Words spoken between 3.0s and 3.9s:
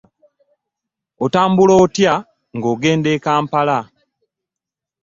e'Kampala?